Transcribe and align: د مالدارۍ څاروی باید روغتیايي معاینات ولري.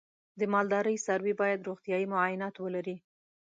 د 0.39 0.41
مالدارۍ 0.53 0.97
څاروی 1.05 1.33
باید 1.41 1.65
روغتیايي 1.69 2.05
معاینات 2.13 2.55
ولري. 2.59 2.95